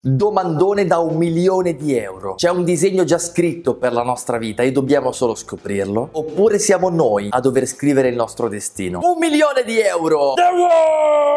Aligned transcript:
Domandone 0.00 0.86
da 0.86 0.98
un 0.98 1.16
milione 1.16 1.74
di 1.74 1.96
euro. 1.96 2.36
C'è 2.36 2.50
un 2.50 2.62
disegno 2.62 3.02
già 3.02 3.18
scritto 3.18 3.74
per 3.74 3.92
la 3.92 4.04
nostra 4.04 4.38
vita 4.38 4.62
e 4.62 4.70
dobbiamo 4.70 5.10
solo 5.10 5.34
scoprirlo? 5.34 6.10
Oppure 6.12 6.60
siamo 6.60 6.88
noi 6.88 7.26
a 7.32 7.40
dover 7.40 7.66
scrivere 7.66 8.06
il 8.06 8.14
nostro 8.14 8.48
destino? 8.48 9.00
Un 9.02 9.18
milione 9.18 9.64
di 9.64 9.80
euro! 9.80 10.34
The 10.34 10.42
world! 10.42 11.27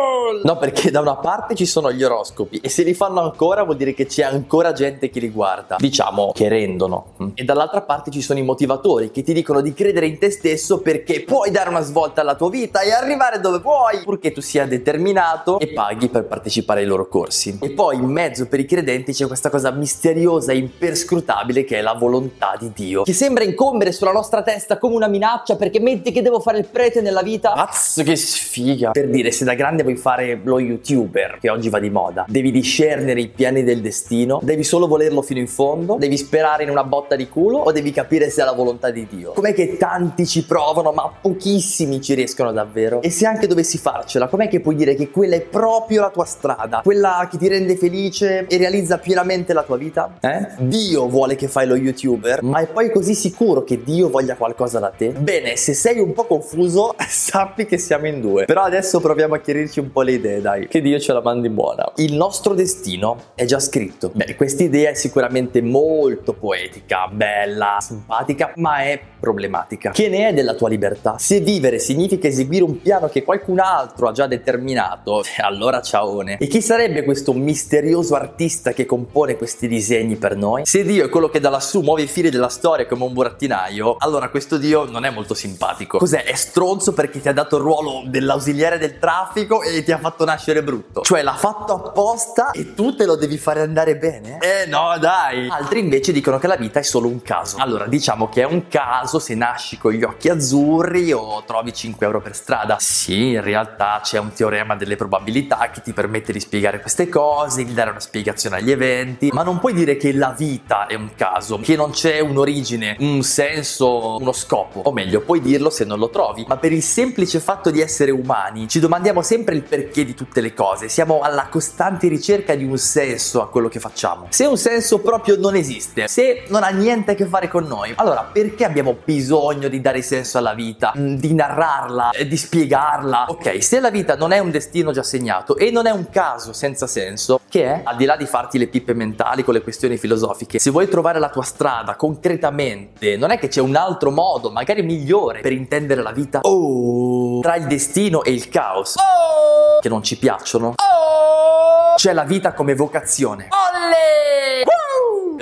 No, 0.43 0.57
perché 0.57 0.91
da 0.91 0.99
una 0.99 1.15
parte 1.15 1.55
ci 1.55 1.65
sono 1.65 1.91
gli 1.91 2.03
oroscopi 2.03 2.59
e 2.61 2.69
se 2.69 2.83
li 2.83 2.93
fanno 2.93 3.21
ancora 3.21 3.63
vuol 3.63 3.77
dire 3.77 3.93
che 3.93 4.05
c'è 4.05 4.23
ancora 4.23 4.71
gente 4.71 5.09
che 5.09 5.19
li 5.19 5.29
guarda. 5.29 5.75
Diciamo 5.77 6.31
che 6.33 6.47
rendono. 6.47 7.13
E 7.33 7.43
dall'altra 7.43 7.81
parte 7.81 8.11
ci 8.11 8.21
sono 8.21 8.39
i 8.39 8.43
motivatori 8.43 9.11
che 9.11 9.23
ti 9.23 9.33
dicono 9.33 9.61
di 9.61 9.73
credere 9.73 10.07
in 10.07 10.17
te 10.17 10.31
stesso 10.31 10.79
perché 10.79 11.23
puoi 11.23 11.51
dare 11.51 11.69
una 11.69 11.81
svolta 11.81 12.21
alla 12.21 12.35
tua 12.35 12.49
vita 12.49 12.81
e 12.81 12.91
arrivare 12.91 13.39
dove 13.39 13.59
vuoi, 13.59 14.01
purché 14.03 14.31
tu 14.31 14.41
sia 14.41 14.65
determinato 14.65 15.59
e 15.59 15.73
paghi 15.73 16.09
per 16.09 16.25
partecipare 16.25 16.81
ai 16.81 16.85
loro 16.85 17.07
corsi. 17.07 17.57
E 17.61 17.71
poi 17.71 17.97
in 17.97 18.05
mezzo 18.05 18.47
per 18.47 18.59
i 18.59 18.65
credenti 18.65 19.13
c'è 19.13 19.27
questa 19.27 19.49
cosa 19.49 19.71
misteriosa 19.71 20.51
e 20.51 20.57
imperscrutabile 20.57 21.63
che 21.63 21.79
è 21.79 21.81
la 21.81 21.93
volontà 21.93 22.55
di 22.59 22.71
Dio, 22.73 23.03
che 23.03 23.13
sembra 23.13 23.43
incombere 23.43 23.91
sulla 23.91 24.11
nostra 24.11 24.41
testa 24.41 24.77
come 24.77 24.95
una 24.95 25.07
minaccia 25.07 25.55
perché 25.55 25.79
metti 25.79 26.11
che 26.11 26.21
devo 26.21 26.39
fare 26.39 26.59
il 26.59 26.67
prete 26.67 27.01
nella 27.01 27.21
vita. 27.21 27.53
Cazzo 27.53 28.03
che 28.03 28.15
sfiga! 28.15 28.91
Per 28.91 29.09
dire, 29.09 29.31
se 29.31 29.45
da 29.45 29.53
grande 29.53 29.83
vuoi 29.83 29.95
fare 29.95 30.30
lo 30.43 30.59
youtuber, 30.59 31.37
che 31.39 31.49
oggi 31.49 31.69
va 31.69 31.79
di 31.79 31.89
moda, 31.89 32.25
devi 32.27 32.51
discernere 32.51 33.21
i 33.21 33.27
piani 33.27 33.63
del 33.63 33.81
destino, 33.81 34.39
devi 34.43 34.63
solo 34.63 34.87
volerlo 34.87 35.21
fino 35.21 35.39
in 35.39 35.47
fondo, 35.47 35.95
devi 35.99 36.17
sperare 36.17 36.63
in 36.63 36.69
una 36.69 36.83
botta 36.83 37.15
di 37.15 37.27
culo 37.27 37.59
o 37.59 37.71
devi 37.71 37.91
capire 37.91 38.29
se 38.29 38.41
è 38.41 38.45
la 38.45 38.53
volontà 38.53 38.89
di 38.91 39.07
Dio. 39.09 39.31
Com'è 39.33 39.53
che 39.53 39.77
tanti 39.77 40.25
ci 40.25 40.45
provano 40.45 40.91
ma 40.91 41.11
pochissimi 41.21 42.01
ci 42.01 42.13
riescono 42.13 42.51
davvero? 42.51 43.01
E 43.01 43.09
se 43.09 43.25
anche 43.25 43.47
dovessi 43.47 43.77
farcela, 43.77 44.27
com'è 44.27 44.47
che 44.47 44.59
puoi 44.59 44.75
dire 44.75 44.95
che 44.95 45.09
quella 45.09 45.35
è 45.35 45.41
proprio 45.41 46.01
la 46.01 46.09
tua 46.09 46.25
strada? 46.25 46.81
Quella 46.83 47.27
che 47.29 47.37
ti 47.37 47.47
rende 47.47 47.75
felice 47.75 48.47
e 48.47 48.57
realizza 48.57 48.97
pienamente 48.97 49.53
la 49.53 49.63
tua 49.63 49.77
vita? 49.77 50.17
Eh? 50.19 50.47
Dio 50.59 51.07
vuole 51.07 51.35
che 51.35 51.47
fai 51.47 51.67
lo 51.67 51.75
youtuber, 51.75 52.43
ma 52.43 52.59
è 52.59 52.67
poi 52.67 52.91
così 52.91 53.13
sicuro 53.13 53.63
che 53.63 53.83
Dio 53.83 54.09
voglia 54.09 54.35
qualcosa 54.35 54.79
da 54.79 54.89
te? 54.89 55.09
Bene, 55.09 55.55
se 55.55 55.73
sei 55.73 55.99
un 55.99 56.13
po' 56.13 56.25
confuso, 56.25 56.95
sappi 57.07 57.65
che 57.65 57.77
siamo 57.77 58.07
in 58.07 58.21
due. 58.21 58.45
Però 58.45 58.61
adesso 58.61 58.99
proviamo 58.99 59.35
a 59.35 59.39
chiarirci 59.39 59.79
un 59.79 59.91
po' 59.91 60.01
le 60.01 60.13
idee, 60.13 60.20
dai. 60.21 60.67
Che 60.67 60.81
Dio 60.81 60.99
ce 60.99 61.13
la 61.13 61.21
mandi 61.21 61.49
buona. 61.49 61.91
Il 61.97 62.13
nostro 62.13 62.53
destino 62.53 63.31
è 63.35 63.45
già 63.45 63.59
scritto. 63.59 64.11
Beh, 64.13 64.35
questa 64.35 64.63
idea 64.63 64.89
è 64.91 64.93
sicuramente 64.93 65.61
molto 65.61 66.33
poetica, 66.33 67.07
bella, 67.07 67.77
simpatica, 67.79 68.53
ma 68.55 68.79
è 68.83 68.99
problematica. 69.19 69.91
Che 69.91 70.09
ne 70.09 70.29
è 70.29 70.33
della 70.33 70.53
tua 70.53 70.69
libertà? 70.69 71.17
Se 71.17 71.39
vivere 71.39 71.79
significa 71.79 72.27
eseguire 72.27 72.63
un 72.63 72.81
piano 72.81 73.07
che 73.07 73.23
qualcun 73.23 73.59
altro 73.59 74.07
ha 74.07 74.11
già 74.11 74.27
determinato, 74.27 75.23
allora 75.41 75.81
ciaone. 75.81 76.37
E 76.37 76.47
chi 76.47 76.61
sarebbe 76.61 77.03
questo 77.03 77.33
misterioso 77.33 78.15
artista? 78.15 78.71
che 78.73 78.85
compone 78.85 79.37
questi 79.37 79.67
disegni 79.67 80.15
per 80.15 80.35
noi? 80.35 80.65
Se 80.65 80.83
Dio 80.83 81.05
è 81.05 81.09
quello 81.09 81.29
che 81.29 81.39
da 81.39 81.49
lassù 81.49 81.81
muove 81.81 82.03
i 82.03 82.07
fili 82.07 82.29
della 82.29 82.49
storia 82.49 82.85
come 82.85 83.03
un 83.03 83.13
burattinaio, 83.13 83.95
allora 83.99 84.29
questo 84.29 84.57
Dio 84.57 84.85
non 84.85 85.05
è 85.05 85.09
molto 85.09 85.33
simpatico. 85.33 85.97
Cos'è? 85.97 86.23
È 86.23 86.35
stronzo 86.35 86.93
perché 86.93 87.21
ti 87.21 87.27
ha 87.27 87.33
dato 87.33 87.57
il 87.57 87.63
ruolo 87.63 88.03
dell'ausiliare 88.05 88.77
del 88.77 88.97
traffico 88.97 89.61
e 89.61 89.83
ti 89.83 89.91
ha 89.91 89.97
fatto 89.97 90.10
nascere 90.19 90.63
brutto. 90.63 91.01
Cioè 91.01 91.21
l'ha 91.21 91.35
fatto 91.35 91.73
apposta 91.73 92.51
e 92.51 92.73
tu 92.73 92.95
te 92.95 93.05
lo 93.05 93.15
devi 93.15 93.37
fare 93.37 93.61
andare 93.61 93.97
bene? 93.97 94.37
Eh 94.39 94.65
no, 94.67 94.95
dai! 94.99 95.47
Altri 95.49 95.79
invece 95.79 96.11
dicono 96.11 96.37
che 96.37 96.47
la 96.47 96.55
vita 96.55 96.79
è 96.79 96.83
solo 96.83 97.07
un 97.07 97.21
caso. 97.21 97.57
Allora, 97.57 97.87
diciamo 97.87 98.29
che 98.29 98.41
è 98.41 98.45
un 98.45 98.67
caso 98.67 99.19
se 99.19 99.35
nasci 99.35 99.77
con 99.77 99.91
gli 99.91 100.03
occhi 100.03 100.29
azzurri 100.29 101.11
o 101.11 101.43
trovi 101.45 101.73
5 101.73 102.05
euro 102.05 102.21
per 102.21 102.35
strada. 102.35 102.77
Sì, 102.79 103.31
in 103.31 103.41
realtà 103.41 103.99
c'è 104.03 104.19
un 104.19 104.31
teorema 104.33 104.75
delle 104.75 104.95
probabilità 104.95 105.69
che 105.71 105.81
ti 105.81 105.93
permette 105.93 106.31
di 106.31 106.39
spiegare 106.39 106.79
queste 106.79 107.09
cose, 107.09 107.63
di 107.63 107.73
dare 107.73 107.89
una 107.89 107.99
spiegazione 107.99 108.19
spiegazione 108.21 108.57
agli 108.57 108.71
eventi, 108.71 109.29
ma 109.31 109.43
non 109.43 109.59
puoi 109.59 109.73
dire 109.73 109.97
che 109.97 110.13
la 110.13 110.33
vita 110.37 110.85
è 110.85 110.95
un 110.95 111.11
caso, 111.15 111.59
che 111.59 111.75
non 111.75 111.91
c'è 111.91 112.19
un'origine, 112.19 112.97
un 112.99 113.23
senso, 113.23 114.17
uno 114.17 114.31
scopo. 114.31 114.81
O 114.81 114.91
meglio, 114.91 115.21
puoi 115.21 115.41
dirlo 115.41 115.69
se 115.69 115.85
non 115.85 115.99
lo 115.99 116.09
trovi, 116.09 116.45
ma 116.47 116.57
per 116.57 116.71
il 116.71 116.83
semplice 116.83 117.39
fatto 117.39 117.69
di 117.71 117.81
essere 117.81 118.11
umani 118.11 118.67
ci 118.67 118.79
domandiamo 118.79 119.21
sempre 119.21 119.55
il 119.55 119.63
perché 119.63 120.00
di 120.03 120.13
tutte 120.13 120.41
le 120.41 120.53
cose, 120.53 120.89
siamo 120.89 121.21
alla 121.21 121.47
costante 121.49 122.07
ricerca 122.07 122.55
di 122.55 122.63
un 122.63 122.77
senso 122.77 123.41
a 123.41 123.49
quello 123.49 123.67
che 123.67 123.79
facciamo. 123.79 124.27
Se 124.29 124.45
un 124.45 124.57
senso 124.57 124.99
proprio 124.99 125.37
non 125.37 125.55
esiste, 125.55 126.07
se 126.07 126.43
non 126.49 126.63
ha 126.63 126.69
niente 126.69 127.11
a 127.11 127.15
che 127.15 127.25
fare 127.25 127.47
con 127.47 127.65
noi, 127.65 127.93
allora 127.95 128.29
perché 128.31 128.65
abbiamo 128.65 128.95
bisogno 129.03 129.67
di 129.67 129.81
dare 129.81 130.01
senso 130.01 130.37
alla 130.37 130.53
vita, 130.53 130.93
mm, 130.97 131.15
di 131.15 131.33
narrarla, 131.33 132.11
di 132.27 132.37
spiegarla? 132.37 133.25
Ok, 133.29 133.63
se 133.63 133.79
la 133.79 133.89
vita 133.89 134.15
non 134.15 134.31
è 134.31 134.39
un 134.39 134.51
destino 134.51 134.91
già 134.91 135.03
segnato 135.03 135.57
e 135.57 135.71
non 135.71 135.87
è 135.87 135.91
un 135.91 136.09
caso 136.09 136.53
senza 136.53 136.87
senso, 136.87 137.39
che 137.49 137.63
è, 137.63 137.81
al 137.83 137.95
di 137.95 138.05
là 138.05 138.15
di 138.15 138.25
farti 138.25 138.57
le 138.57 138.67
pippe 138.67 138.93
mentali 138.93 139.43
con 139.43 139.53
le 139.53 139.61
questioni 139.61 139.97
filosofiche, 139.97 140.59
se 140.59 140.69
vuoi 140.69 140.87
trovare 140.87 141.19
la 141.19 141.29
tua 141.29 141.43
strada 141.43 141.95
concretamente, 141.95 143.17
non 143.17 143.31
è 143.31 143.37
che 143.37 143.47
c'è 143.47 143.61
un 143.61 143.75
altro 143.75 144.11
modo, 144.11 144.51
magari 144.51 144.81
migliore, 144.81 145.41
per 145.41 145.51
intendere 145.51 146.01
la 146.01 146.11
vita? 146.11 146.39
Oh! 146.41 147.39
Tra 147.41 147.55
il 147.55 147.67
destino 147.67 148.23
e 148.23 148.31
il 148.31 148.49
caos. 148.49 148.95
Oh! 148.95 149.60
Che 149.81 149.89
non 149.89 150.03
ci 150.03 150.17
piacciono. 150.17 150.75
Oh! 150.75 151.95
C'è 151.95 152.13
la 152.13 152.23
vita 152.23 152.53
come 152.53 152.75
vocazione. 152.75 153.47
Olle! 153.49 154.63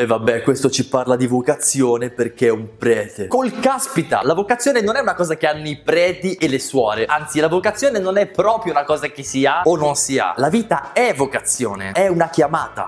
E 0.02 0.06
vabbè, 0.06 0.44
questo 0.44 0.70
ci 0.70 0.88
parla 0.88 1.18
di 1.18 1.28
vocazione 1.28 2.10
perché 2.10 2.48
è 2.48 2.52
un 2.52 2.78
prete. 2.78 3.28
Col 3.28 3.60
caspita, 3.60 4.22
la 4.24 4.34
vocazione 4.34 4.80
non 4.80 4.96
è 4.96 5.02
una 5.02 5.14
cosa 5.14 5.36
che 5.36 5.46
hanno 5.46 5.68
i 5.68 5.78
preti 5.78 6.36
e 6.36 6.48
le 6.48 6.60
suore. 6.60 7.04
Anzi, 7.04 7.42
la 7.42 7.50
vocazione 7.50 8.00
non 8.00 8.16
è 8.16 8.28
proprio 8.28 8.72
una 8.72 8.86
cosa 8.86 9.08
che 9.08 9.24
si 9.24 9.46
ha 9.46 9.64
o 9.66 9.76
non 9.76 9.98
si 9.98 10.18
ha. 10.18 10.34
La 10.38 10.48
vita 10.48 10.94
è 10.94 11.14
vocazione, 11.14 11.92
è 11.92 12.08
una 12.08 12.30
chiamata. 12.30 12.88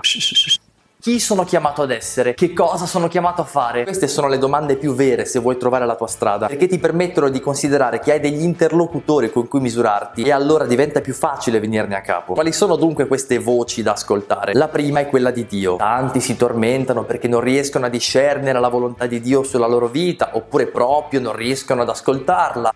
Chi 1.02 1.20
sono 1.20 1.44
chiamato 1.46 1.82
ad 1.82 1.90
essere? 1.90 2.36
Che 2.36 2.54
cosa 2.54 2.86
sono 2.86 3.08
chiamato 3.08 3.42
a 3.42 3.44
fare? 3.44 3.86
Queste 3.86 4.08
sono 4.08 4.28
le 4.28 4.38
domande 4.38 4.76
più 4.76 4.94
vere 4.94 5.26
se 5.26 5.40
vuoi 5.40 5.58
trovare 5.58 5.88
la 5.88 5.96
tua 5.96 6.06
strada, 6.06 6.46
perché 6.46 6.68
ti 6.68 6.78
permettono 6.78 7.30
di 7.30 7.40
considerare 7.40 8.00
che 8.00 8.12
hai 8.12 8.20
degli 8.20 8.44
interlocutori 8.44 9.32
con 9.32 9.48
cui 9.48 9.62
misurarti 9.62 10.22
e 10.22 10.32
allora 10.32 10.66
diventa 10.66 11.02
più 11.02 11.16
facile 11.16 11.60
venirne 11.60 11.96
a 11.96 12.02
capo. 12.02 12.34
Quali 12.34 12.52
sono 12.52 12.76
dunque 12.76 13.08
queste 13.08 13.40
voci 13.40 13.82
da 13.82 13.94
ascoltare? 13.94 14.54
La 14.54 14.68
prima 14.68 15.00
è 15.00 15.08
quella 15.08 15.32
di 15.32 15.48
Dio. 15.48 15.78
Tanti 15.78 16.20
si 16.20 16.38
tormentano 16.38 17.04
perché 17.04 17.28
non 17.28 17.40
riescono 17.40 17.88
a 17.88 17.90
discernere 17.90 18.60
la 18.60 18.70
volontà 18.70 19.08
di 19.08 19.20
Dio 19.20 19.42
sulla 19.42 19.66
loro 19.66 19.88
vita, 19.88 20.30
oppure 20.34 20.68
proprio 20.68 21.20
non 21.20 21.36
riescono 21.36 21.82
ad 21.82 21.90
ascoltarla. 21.90 22.72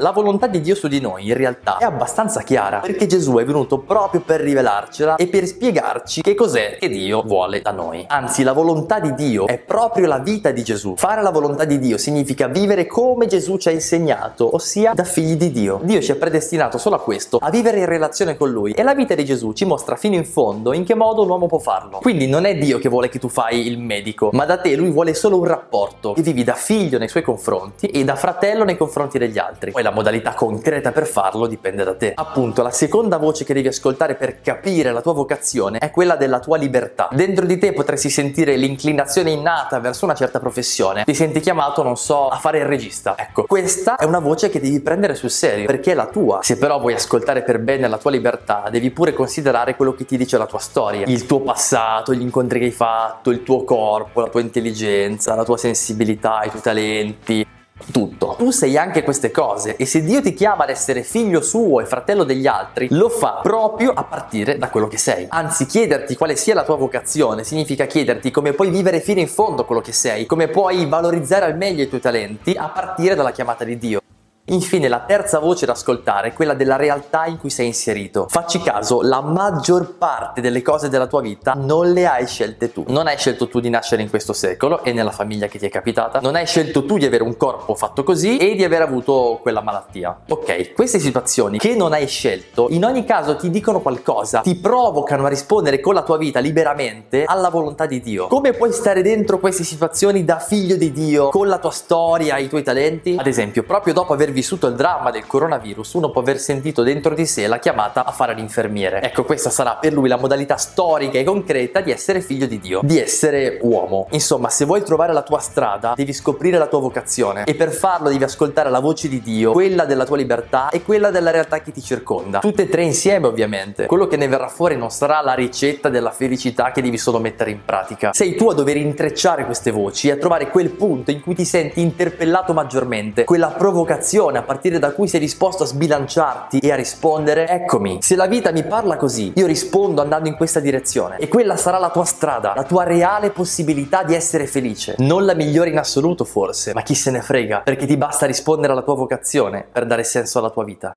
La 0.00 0.10
volontà 0.10 0.46
di 0.46 0.60
Dio 0.60 0.74
su 0.74 0.88
di 0.88 1.00
noi 1.00 1.28
in 1.28 1.32
realtà 1.32 1.78
è 1.78 1.84
abbastanza 1.84 2.42
chiara 2.42 2.80
perché 2.80 3.06
Gesù 3.06 3.36
è 3.36 3.46
venuto 3.46 3.78
proprio 3.78 4.20
per 4.20 4.42
rivelarcela 4.42 5.16
e 5.16 5.26
per 5.26 5.46
spiegarci 5.46 6.20
che 6.20 6.34
cos'è 6.34 6.76
che 6.78 6.90
Dio 6.90 7.22
vuole 7.22 7.62
da 7.62 7.70
noi. 7.70 8.04
Anzi, 8.06 8.42
la 8.42 8.52
volontà 8.52 9.00
di 9.00 9.14
Dio 9.14 9.46
è 9.46 9.56
proprio 9.56 10.06
la 10.06 10.18
vita 10.18 10.50
di 10.50 10.62
Gesù. 10.62 10.96
Fare 10.96 11.22
la 11.22 11.30
volontà 11.30 11.64
di 11.64 11.78
Dio 11.78 11.96
significa 11.96 12.46
vivere 12.46 12.86
come 12.86 13.24
Gesù 13.26 13.56
ci 13.56 13.68
ha 13.68 13.70
insegnato, 13.70 14.54
ossia 14.54 14.92
da 14.92 15.04
figli 15.04 15.34
di 15.34 15.50
Dio. 15.50 15.80
Dio 15.82 16.02
ci 16.02 16.10
ha 16.10 16.16
predestinato 16.16 16.76
solo 16.76 16.96
a 16.96 17.00
questo, 17.00 17.38
a 17.40 17.48
vivere 17.48 17.78
in 17.78 17.86
relazione 17.86 18.36
con 18.36 18.50
Lui 18.50 18.72
e 18.72 18.82
la 18.82 18.94
vita 18.94 19.14
di 19.14 19.24
Gesù 19.24 19.54
ci 19.54 19.64
mostra 19.64 19.96
fino 19.96 20.14
in 20.14 20.26
fondo 20.26 20.74
in 20.74 20.84
che 20.84 20.94
modo 20.94 21.22
un 21.22 21.30
uomo 21.30 21.46
può 21.46 21.58
farlo. 21.58 22.00
Quindi 22.02 22.26
non 22.26 22.44
è 22.44 22.54
Dio 22.54 22.78
che 22.78 22.90
vuole 22.90 23.08
che 23.08 23.18
tu 23.18 23.30
fai 23.30 23.66
il 23.66 23.78
medico, 23.78 24.28
ma 24.34 24.44
da 24.44 24.58
te 24.58 24.76
Lui 24.76 24.90
vuole 24.90 25.14
solo 25.14 25.38
un 25.38 25.46
rapporto 25.46 26.12
che 26.12 26.20
vivi 26.20 26.44
da 26.44 26.52
figlio 26.52 26.98
nei 26.98 27.08
suoi 27.08 27.22
confronti 27.22 27.86
e 27.86 28.04
da 28.04 28.14
fratello 28.14 28.64
nei 28.64 28.76
confronti 28.76 29.16
degli 29.16 29.38
altri. 29.38 29.70
Poi 29.70 29.84
la 29.86 29.92
modalità 29.92 30.34
concreta 30.34 30.90
per 30.90 31.06
farlo 31.06 31.46
dipende 31.46 31.84
da 31.84 31.94
te. 31.94 32.12
Appunto, 32.14 32.62
la 32.62 32.70
seconda 32.70 33.18
voce 33.18 33.44
che 33.44 33.54
devi 33.54 33.68
ascoltare 33.68 34.16
per 34.16 34.40
capire 34.40 34.90
la 34.90 35.00
tua 35.00 35.12
vocazione 35.12 35.78
è 35.78 35.92
quella 35.92 36.16
della 36.16 36.40
tua 36.40 36.56
libertà. 36.56 37.08
Dentro 37.12 37.46
di 37.46 37.56
te 37.56 37.72
potresti 37.72 38.10
sentire 38.10 38.56
l'inclinazione 38.56 39.30
innata 39.30 39.78
verso 39.78 40.04
una 40.04 40.14
certa 40.14 40.40
professione. 40.40 41.04
Ti 41.04 41.14
senti 41.14 41.38
chiamato, 41.38 41.84
non 41.84 41.96
so, 41.96 42.28
a 42.28 42.36
fare 42.36 42.58
il 42.58 42.64
regista. 42.64 43.14
Ecco, 43.16 43.44
questa 43.44 43.96
è 43.96 44.04
una 44.04 44.18
voce 44.18 44.48
che 44.48 44.58
devi 44.58 44.80
prendere 44.80 45.14
sul 45.14 45.30
serio 45.30 45.66
perché 45.66 45.92
è 45.92 45.94
la 45.94 46.06
tua. 46.06 46.40
Se 46.42 46.58
però 46.58 46.80
vuoi 46.80 46.94
ascoltare 46.94 47.42
per 47.42 47.60
bene 47.60 47.86
la 47.86 47.98
tua 47.98 48.10
libertà, 48.10 48.64
devi 48.70 48.90
pure 48.90 49.12
considerare 49.12 49.76
quello 49.76 49.94
che 49.94 50.04
ti 50.04 50.16
dice 50.16 50.36
la 50.36 50.46
tua 50.46 50.58
storia, 50.58 51.06
il 51.06 51.26
tuo 51.26 51.42
passato, 51.42 52.12
gli 52.12 52.22
incontri 52.22 52.58
che 52.58 52.64
hai 52.64 52.70
fatto, 52.72 53.30
il 53.30 53.44
tuo 53.44 53.62
corpo, 53.62 54.20
la 54.20 54.28
tua 54.28 54.40
intelligenza, 54.40 55.36
la 55.36 55.44
tua 55.44 55.56
sensibilità, 55.56 56.42
i 56.42 56.50
tuoi 56.50 56.62
talenti 56.62 57.46
tutto. 57.92 58.34
Tu 58.38 58.50
sei 58.50 58.76
anche 58.76 59.02
queste 59.02 59.30
cose 59.30 59.76
e 59.76 59.86
se 59.86 60.02
Dio 60.02 60.20
ti 60.20 60.34
chiama 60.34 60.64
ad 60.64 60.70
essere 60.70 61.02
figlio 61.02 61.40
suo 61.40 61.80
e 61.80 61.86
fratello 61.86 62.24
degli 62.24 62.46
altri, 62.46 62.88
lo 62.90 63.08
fa 63.08 63.40
proprio 63.42 63.92
a 63.92 64.04
partire 64.04 64.58
da 64.58 64.68
quello 64.68 64.88
che 64.88 64.98
sei. 64.98 65.26
Anzi, 65.28 65.66
chiederti 65.66 66.16
quale 66.16 66.36
sia 66.36 66.54
la 66.54 66.64
tua 66.64 66.76
vocazione 66.76 67.44
significa 67.44 67.86
chiederti 67.86 68.30
come 68.30 68.52
puoi 68.52 68.70
vivere 68.70 69.00
fino 69.00 69.20
in 69.20 69.28
fondo 69.28 69.64
quello 69.64 69.80
che 69.80 69.92
sei, 69.92 70.26
come 70.26 70.48
puoi 70.48 70.86
valorizzare 70.86 71.44
al 71.44 71.56
meglio 71.56 71.82
i 71.82 71.88
tuoi 71.88 72.00
talenti 72.00 72.54
a 72.56 72.68
partire 72.68 73.14
dalla 73.14 73.32
chiamata 73.32 73.64
di 73.64 73.78
Dio. 73.78 74.00
Infine, 74.48 74.86
la 74.86 75.00
terza 75.00 75.40
voce 75.40 75.66
da 75.66 75.72
ascoltare 75.72 76.28
è 76.28 76.32
quella 76.32 76.54
della 76.54 76.76
realtà 76.76 77.26
in 77.26 77.36
cui 77.36 77.50
sei 77.50 77.66
inserito. 77.66 78.26
Facci 78.28 78.62
caso, 78.62 79.00
la 79.02 79.20
maggior 79.20 79.94
parte 79.94 80.40
delle 80.40 80.62
cose 80.62 80.88
della 80.88 81.08
tua 81.08 81.20
vita 81.20 81.54
non 81.56 81.90
le 81.90 82.06
hai 82.06 82.28
scelte 82.28 82.70
tu. 82.70 82.84
Non 82.86 83.08
hai 83.08 83.16
scelto 83.18 83.48
tu 83.48 83.58
di 83.58 83.68
nascere 83.70 84.02
in 84.02 84.08
questo 84.08 84.32
secolo 84.32 84.84
e 84.84 84.92
nella 84.92 85.10
famiglia 85.10 85.48
che 85.48 85.58
ti 85.58 85.66
è 85.66 85.68
capitata. 85.68 86.20
Non 86.20 86.36
hai 86.36 86.46
scelto 86.46 86.84
tu 86.84 86.96
di 86.96 87.04
avere 87.04 87.24
un 87.24 87.36
corpo 87.36 87.74
fatto 87.74 88.04
così 88.04 88.36
e 88.36 88.54
di 88.54 88.62
aver 88.62 88.82
avuto 88.82 89.40
quella 89.42 89.62
malattia. 89.62 90.16
Ok, 90.28 90.74
queste 90.74 91.00
situazioni 91.00 91.58
che 91.58 91.74
non 91.74 91.92
hai 91.92 92.06
scelto, 92.06 92.68
in 92.70 92.84
ogni 92.84 93.04
caso 93.04 93.34
ti 93.34 93.50
dicono 93.50 93.80
qualcosa, 93.80 94.42
ti 94.42 94.54
provocano 94.54 95.26
a 95.26 95.28
rispondere 95.28 95.80
con 95.80 95.92
la 95.92 96.02
tua 96.02 96.18
vita 96.18 96.38
liberamente 96.38 97.24
alla 97.26 97.48
volontà 97.48 97.86
di 97.86 98.00
Dio. 98.00 98.28
Come 98.28 98.52
puoi 98.52 98.70
stare 98.70 99.02
dentro 99.02 99.40
queste 99.40 99.64
situazioni 99.64 100.24
da 100.24 100.38
figlio 100.38 100.76
di 100.76 100.92
Dio, 100.92 101.30
con 101.30 101.48
la 101.48 101.58
tua 101.58 101.72
storia, 101.72 102.38
i 102.38 102.48
tuoi 102.48 102.62
talenti? 102.62 103.16
Ad 103.18 103.26
esempio, 103.26 103.64
proprio 103.64 103.92
dopo 103.92 104.12
aver 104.12 104.34
vissuto 104.36 104.66
il 104.66 104.74
dramma 104.74 105.10
del 105.10 105.26
coronavirus, 105.26 105.94
uno 105.94 106.10
può 106.10 106.20
aver 106.20 106.38
sentito 106.38 106.82
dentro 106.82 107.14
di 107.14 107.24
sé 107.24 107.46
la 107.46 107.58
chiamata 107.58 108.04
a 108.04 108.12
fare 108.12 108.34
l'infermiere. 108.34 109.00
Ecco, 109.00 109.24
questa 109.24 109.48
sarà 109.48 109.76
per 109.76 109.94
lui 109.94 110.10
la 110.10 110.18
modalità 110.18 110.58
storica 110.58 111.18
e 111.18 111.24
concreta 111.24 111.80
di 111.80 111.90
essere 111.90 112.20
figlio 112.20 112.44
di 112.44 112.58
Dio, 112.58 112.80
di 112.82 113.00
essere 113.00 113.58
uomo. 113.62 114.08
Insomma, 114.10 114.50
se 114.50 114.66
vuoi 114.66 114.82
trovare 114.82 115.14
la 115.14 115.22
tua 115.22 115.38
strada, 115.38 115.94
devi 115.96 116.12
scoprire 116.12 116.58
la 116.58 116.66
tua 116.66 116.80
vocazione 116.80 117.44
e 117.44 117.54
per 117.54 117.70
farlo 117.70 118.10
devi 118.10 118.24
ascoltare 118.24 118.68
la 118.68 118.80
voce 118.80 119.08
di 119.08 119.22
Dio, 119.22 119.52
quella 119.52 119.86
della 119.86 120.04
tua 120.04 120.18
libertà 120.18 120.68
e 120.68 120.82
quella 120.82 121.10
della 121.10 121.30
realtà 121.30 121.60
che 121.60 121.72
ti 121.72 121.82
circonda. 121.82 122.40
Tutte 122.40 122.62
e 122.64 122.68
tre 122.68 122.82
insieme, 122.82 123.26
ovviamente. 123.26 123.86
Quello 123.86 124.06
che 124.06 124.18
ne 124.18 124.28
verrà 124.28 124.48
fuori 124.48 124.76
non 124.76 124.90
sarà 124.90 125.22
la 125.22 125.32
ricetta 125.32 125.88
della 125.88 126.10
felicità 126.10 126.72
che 126.72 126.82
devi 126.82 126.98
solo 126.98 127.20
mettere 127.20 127.52
in 127.52 127.64
pratica. 127.64 128.12
Sei 128.12 128.34
tu 128.34 128.50
a 128.50 128.54
dover 128.54 128.76
intrecciare 128.76 129.46
queste 129.46 129.70
voci 129.70 130.08
e 130.08 130.12
a 130.12 130.16
trovare 130.16 130.50
quel 130.50 130.68
punto 130.68 131.10
in 131.10 131.22
cui 131.22 131.34
ti 131.34 131.46
senti 131.46 131.80
interpellato 131.80 132.52
maggiormente, 132.52 133.24
quella 133.24 133.48
provocazione 133.48 134.24
a 134.34 134.42
partire 134.42 134.78
da 134.78 134.92
cui 134.92 135.08
sei 135.08 135.20
disposto 135.20 135.62
a 135.62 135.66
sbilanciarti 135.66 136.58
e 136.58 136.72
a 136.72 136.74
rispondere 136.74 137.48
eccomi, 137.48 137.98
se 138.02 138.16
la 138.16 138.26
vita 138.26 138.50
mi 138.50 138.64
parla 138.64 138.96
così, 138.96 139.32
io 139.36 139.46
rispondo 139.46 140.02
andando 140.02 140.28
in 140.28 140.36
questa 140.36 140.60
direzione 140.60 141.16
e 141.18 141.28
quella 141.28 141.56
sarà 141.56 141.78
la 141.78 141.90
tua 141.90 142.04
strada, 142.04 142.52
la 142.54 142.64
tua 142.64 142.82
reale 142.82 143.30
possibilità 143.30 144.02
di 144.02 144.14
essere 144.14 144.46
felice. 144.46 144.96
Non 144.98 145.24
la 145.24 145.34
migliore 145.34 145.70
in 145.70 145.78
assoluto 145.78 146.24
forse, 146.24 146.72
ma 146.74 146.82
chi 146.82 146.94
se 146.94 147.10
ne 147.10 147.20
frega, 147.20 147.60
perché 147.60 147.86
ti 147.86 147.96
basta 147.96 148.26
rispondere 148.26 148.72
alla 148.72 148.82
tua 148.82 148.94
vocazione 148.94 149.64
per 149.70 149.86
dare 149.86 150.02
senso 150.04 150.38
alla 150.38 150.50
tua 150.50 150.64
vita. 150.64 150.94